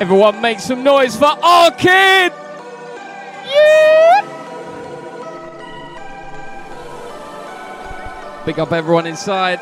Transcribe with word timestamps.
Everyone 0.00 0.40
make 0.40 0.60
some 0.60 0.82
noise 0.82 1.16
for 1.16 1.24
Arkyn! 1.24 2.30
Yeah! 3.46 3.96
Big 8.44 8.58
up 8.58 8.72
everyone 8.72 9.06
inside. 9.06 9.60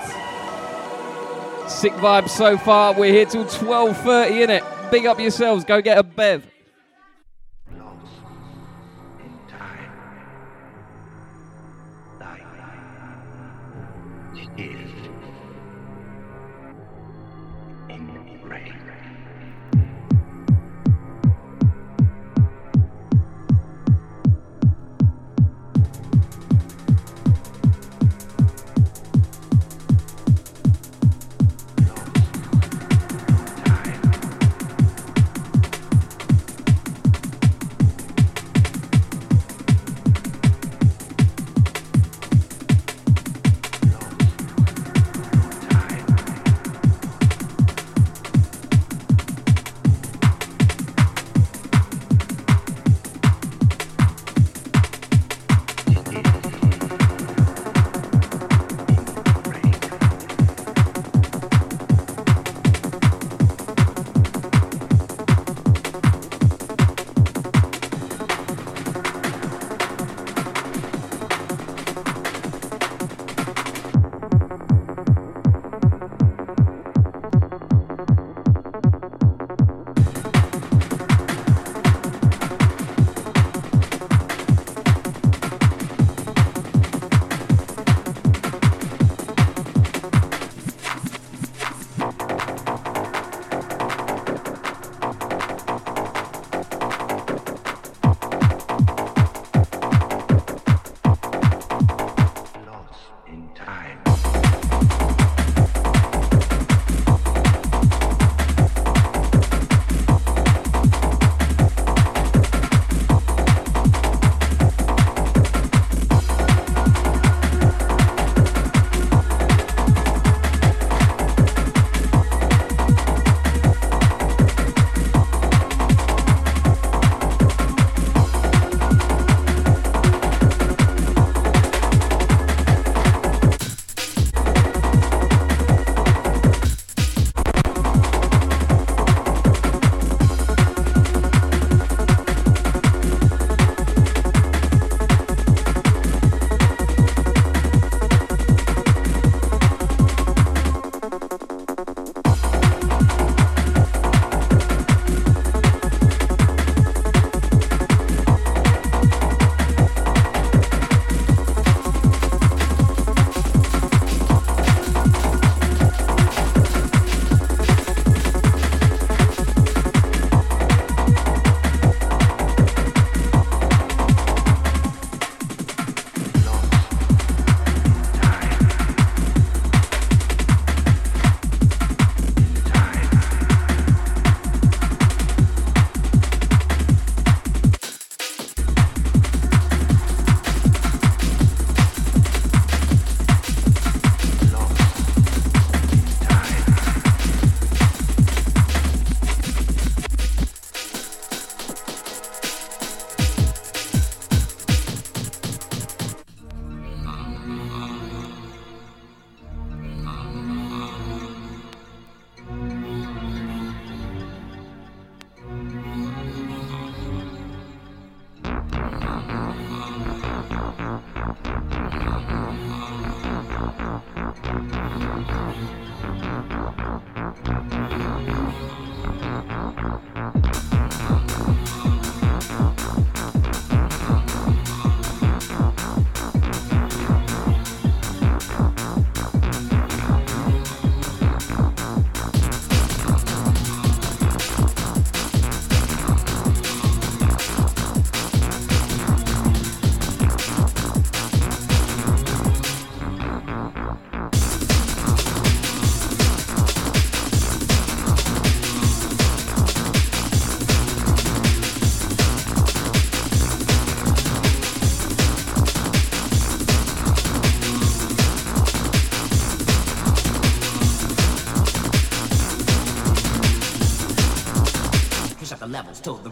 Sick 1.68 1.92
vibes 1.94 2.30
so 2.30 2.58
far. 2.58 2.92
We're 2.94 3.12
here 3.12 3.26
till 3.26 3.44
12.30 3.44 4.42
in 4.42 4.50
it. 4.50 4.64
Big 4.90 5.06
up 5.06 5.18
yourselves. 5.18 5.64
Go 5.64 5.80
get 5.80 5.96
a 5.96 6.02
bev. 6.02 6.53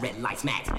red 0.03 0.21
lights, 0.21 0.43
smacks. 0.43 0.72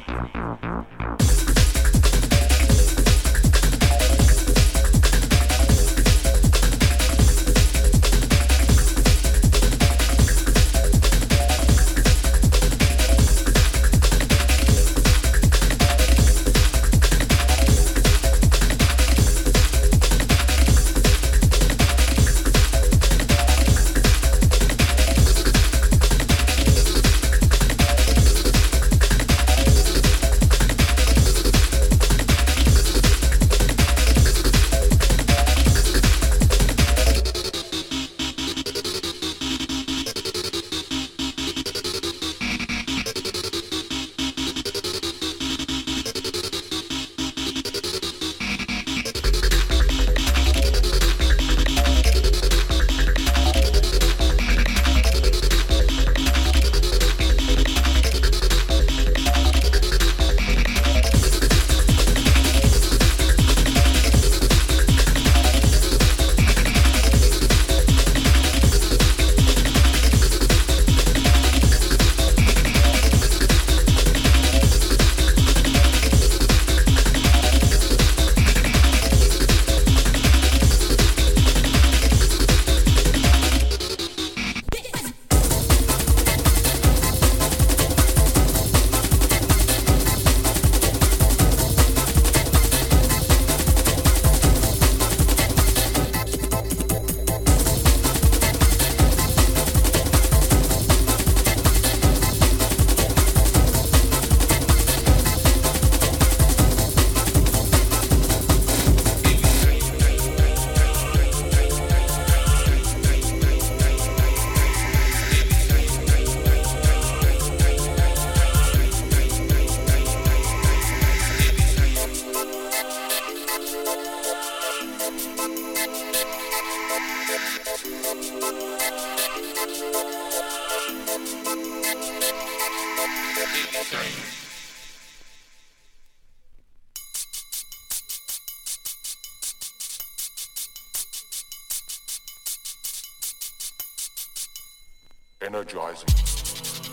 energizing. 145.44 146.93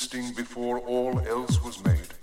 existing 0.00 0.32
before 0.32 0.78
all 0.78 1.18
else 1.26 1.60
was 1.64 1.84
made, 1.84 2.14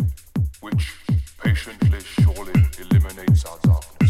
which 0.62 0.96
patiently 1.44 2.00
surely 2.00 2.54
eliminates 2.80 3.44
our 3.44 3.58
darkness. 3.64 4.05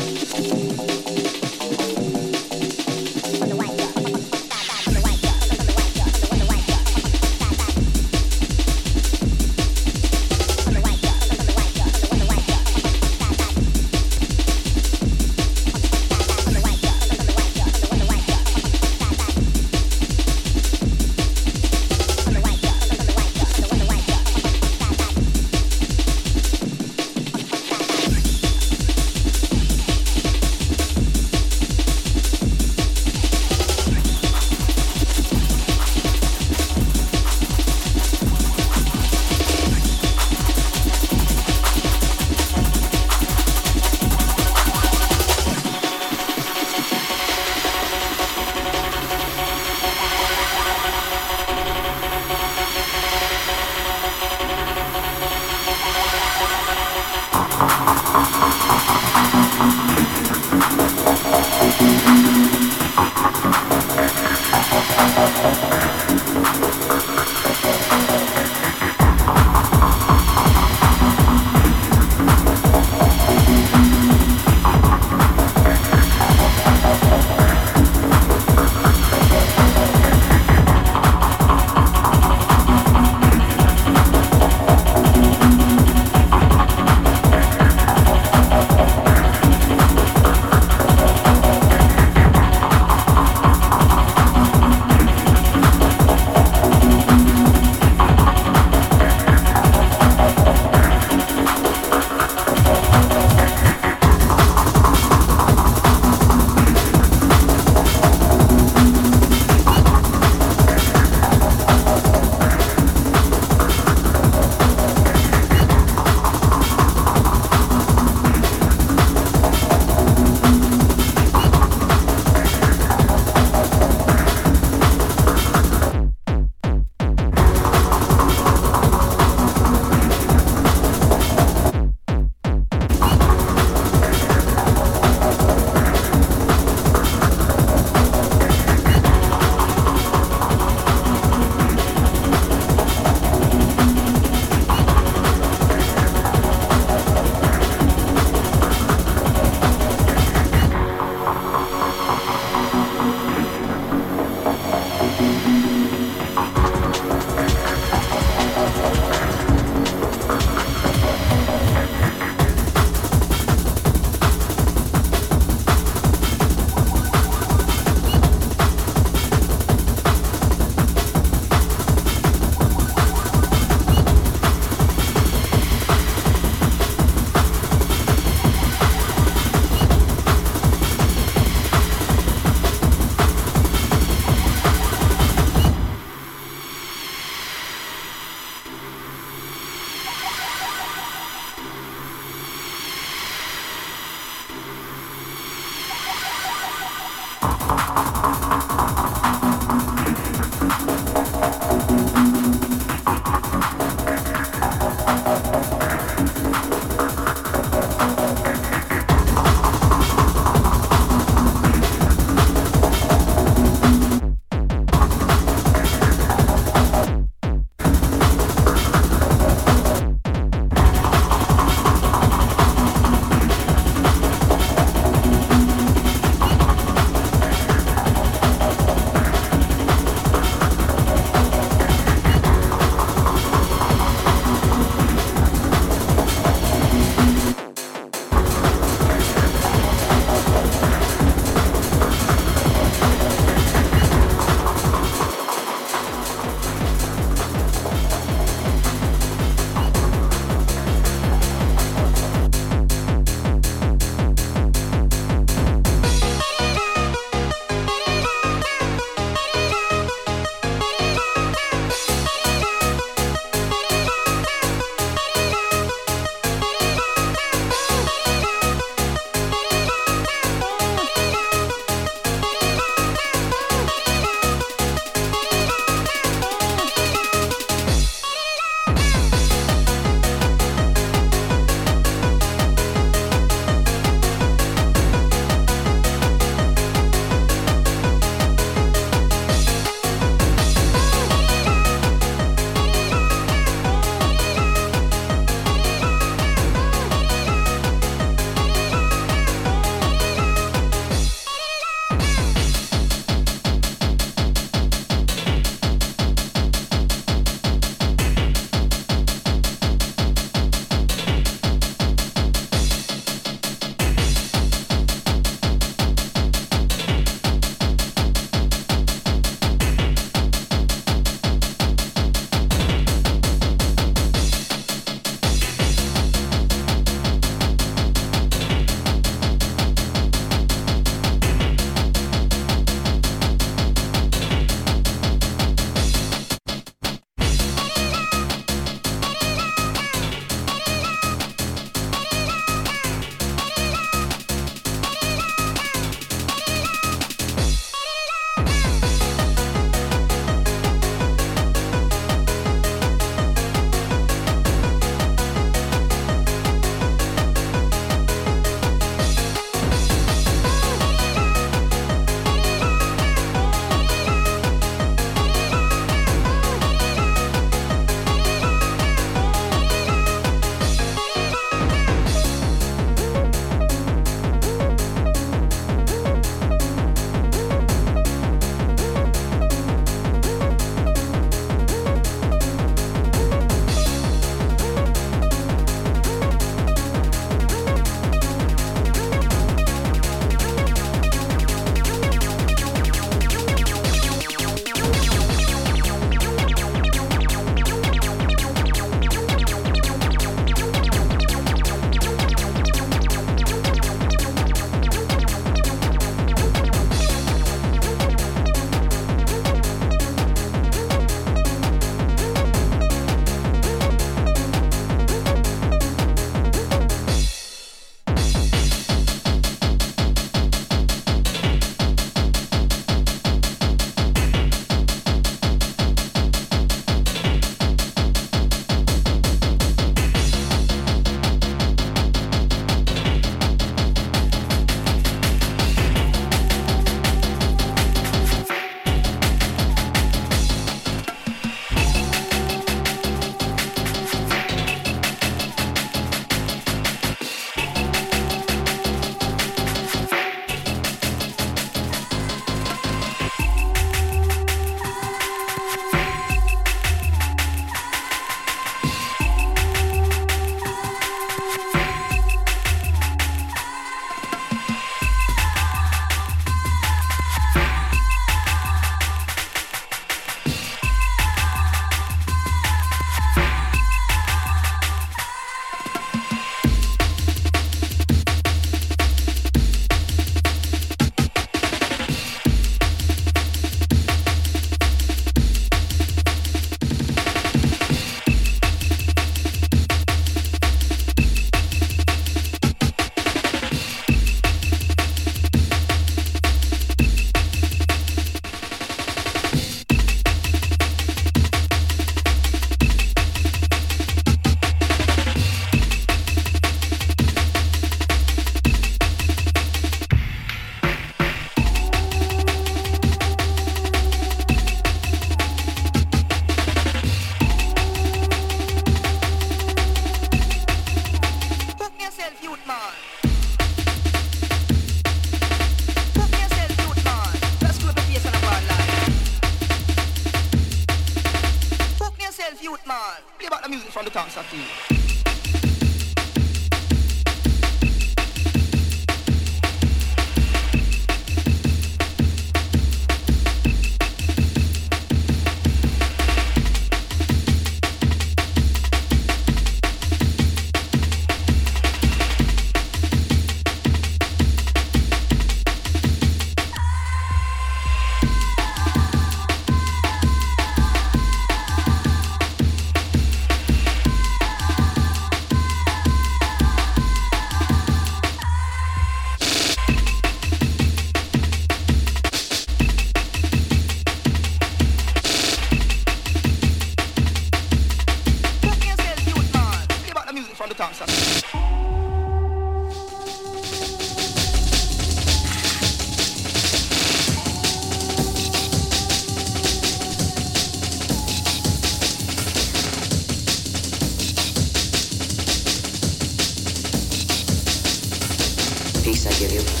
give 599.61 599.73
you. 599.73 600.00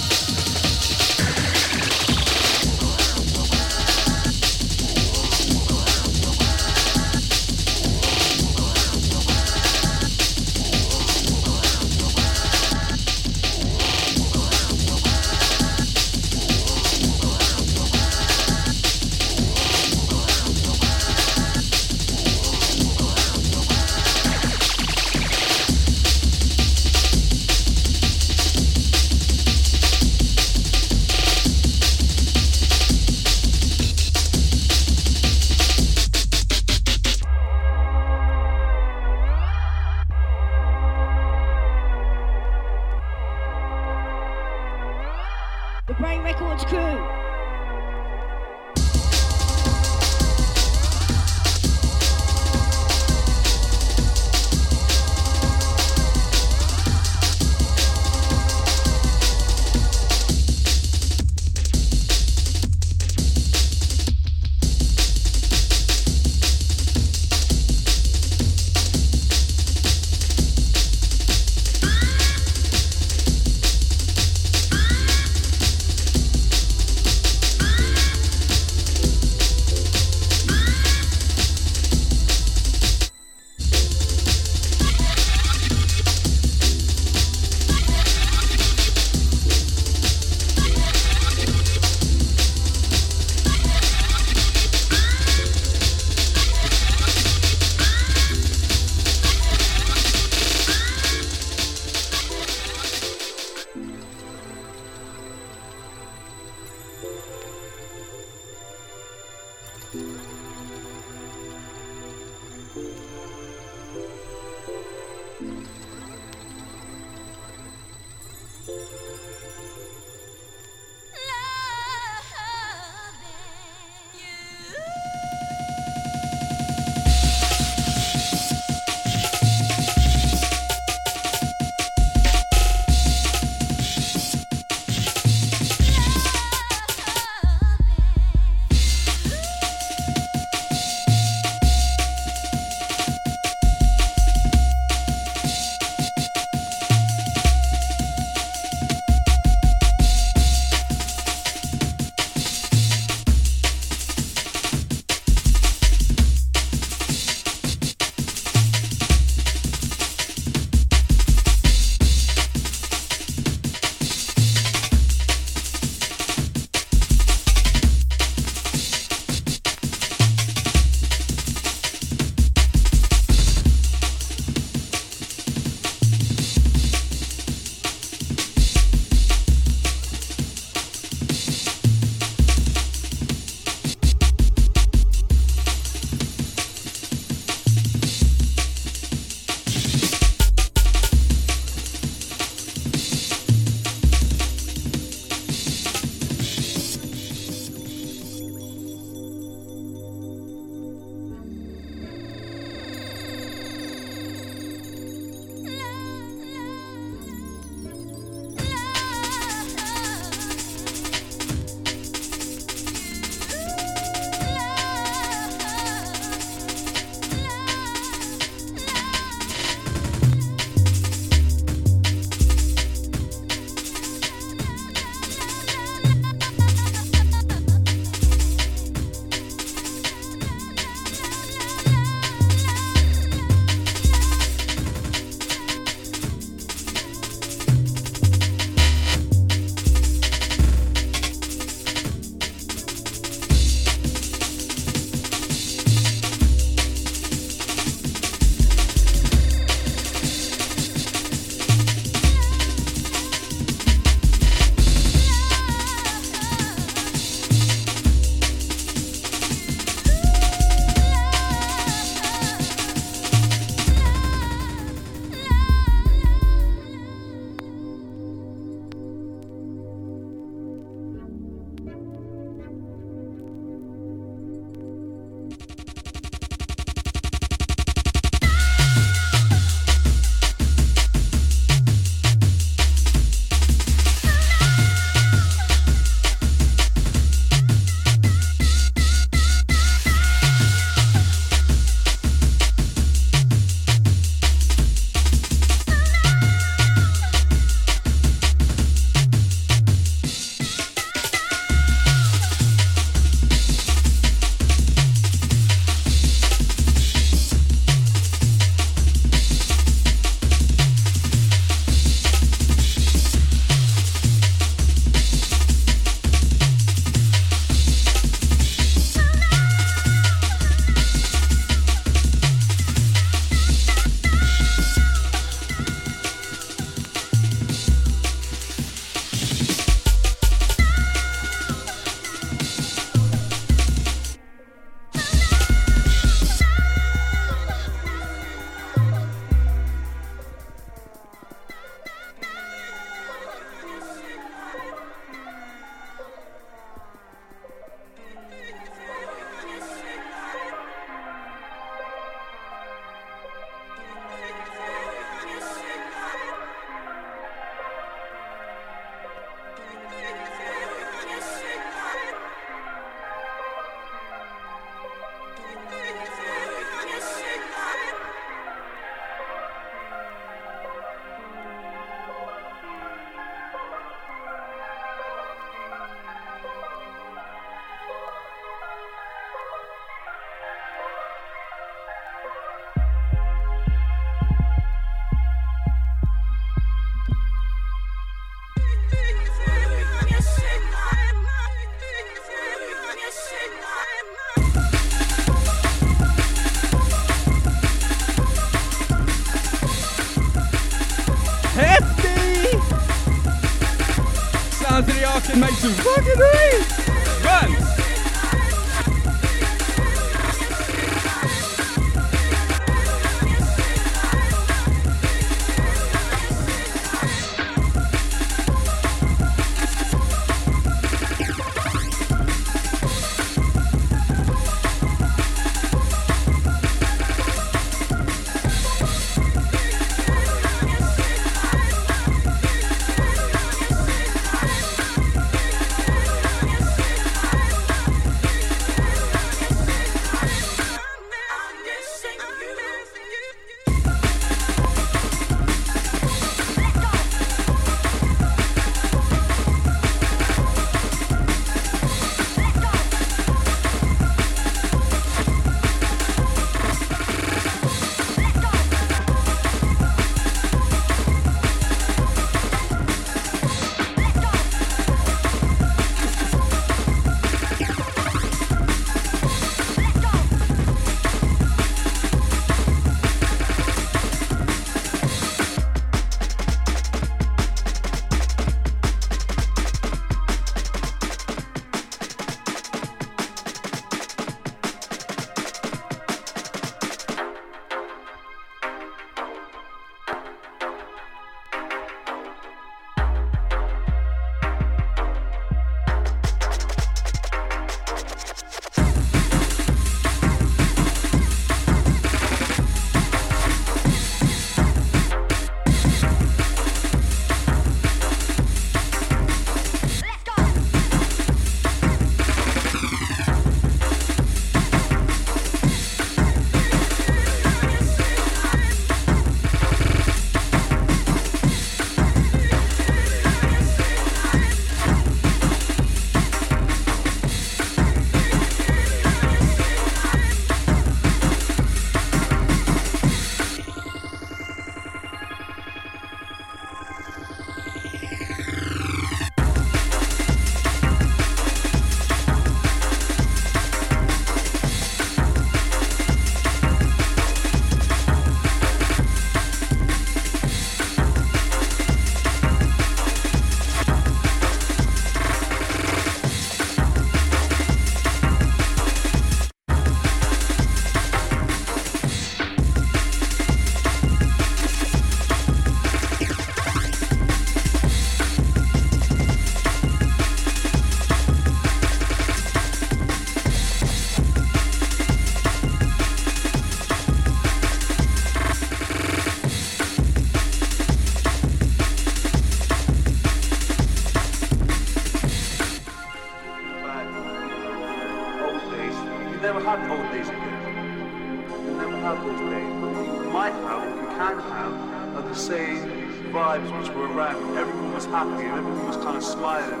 had 594.38 595.48
the 595.48 595.54
same 595.54 596.08
vibes 596.52 597.00
which 597.00 597.10
were 597.14 597.26
around. 597.32 597.76
Everyone 597.76 598.12
was 598.12 598.26
happy 598.26 598.64
and 598.64 598.78
everyone 598.78 599.06
was 599.06 599.16
kind 599.16 599.36
of 599.36 599.42
smiling 599.42 600.00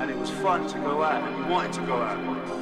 and 0.00 0.10
it 0.10 0.16
was 0.16 0.30
fun 0.30 0.66
to 0.68 0.78
go 0.78 1.02
out 1.02 1.22
and 1.22 1.44
we 1.44 1.50
wanted 1.50 1.72
to 1.74 1.80
go 1.82 1.96
out. 1.96 2.61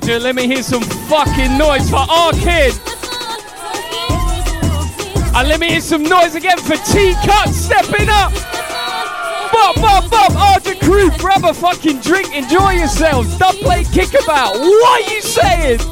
let 0.00 0.34
me 0.34 0.46
hear 0.46 0.62
some 0.62 0.82
fucking 0.82 1.58
noise 1.58 1.90
for 1.90 1.96
our 1.98 2.32
kid. 2.32 2.72
And 5.34 5.48
let 5.48 5.60
me 5.60 5.68
hear 5.68 5.82
some 5.82 6.02
noise 6.02 6.34
again 6.34 6.56
for 6.56 6.76
T 6.76 7.12
Cut 7.26 7.50
stepping 7.50 8.08
up. 8.08 8.32
Bob, 9.52 9.76
Bob, 9.76 10.10
Bob, 10.10 10.32
Arkyn 10.32 10.80
crew, 10.80 11.10
grab 11.18 11.44
a 11.44 11.52
fucking 11.52 12.00
drink, 12.00 12.34
enjoy 12.34 12.70
yourselves. 12.70 13.36
Dubplate 13.36 13.84
Kickabout. 13.92 14.58
What 14.58 15.10
are 15.10 15.14
you 15.14 15.20
saying? 15.20 15.91